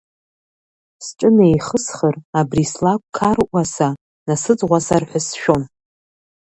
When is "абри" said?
2.39-2.65